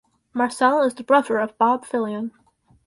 Marcel 0.33 0.81
is 0.81 0.95
the 0.95 1.03
brother 1.03 1.37
of 1.37 1.55
Bob 1.59 1.85
Fillion. 1.85 2.31